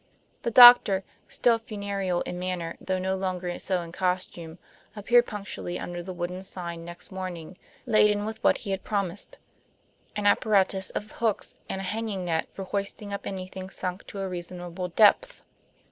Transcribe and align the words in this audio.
The 0.41 0.49
doctor, 0.49 1.03
still 1.29 1.59
funereal 1.59 2.21
in 2.23 2.39
manner, 2.39 2.75
though 2.81 2.97
no 2.97 3.13
longer 3.13 3.59
so 3.59 3.83
in 3.83 3.91
costume, 3.91 4.57
appeared 4.95 5.27
punctually 5.27 5.77
under 5.77 6.01
the 6.01 6.11
wooden 6.11 6.41
sign 6.41 6.83
next 6.83 7.11
morning, 7.11 7.55
laden 7.85 8.25
with 8.25 8.43
what 8.43 8.57
he 8.57 8.71
had 8.71 8.83
promised; 8.83 9.37
an 10.15 10.25
apparatus 10.25 10.89
of 10.89 11.11
hooks 11.11 11.53
and 11.69 11.81
a 11.81 11.83
hanging 11.83 12.25
net 12.25 12.47
for 12.51 12.63
hoisting 12.63 13.13
up 13.13 13.27
anything 13.27 13.69
sunk 13.69 14.07
to 14.07 14.21
a 14.21 14.27
reasonable 14.27 14.87
depth. 14.87 15.43